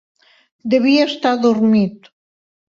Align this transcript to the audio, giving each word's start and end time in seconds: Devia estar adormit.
Devia 0.73 1.03
estar 1.09 1.35
adormit. 1.37 2.11